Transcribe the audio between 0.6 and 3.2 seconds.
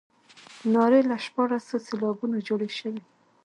نارې له شپاړسو سېلابونو جوړې شوې.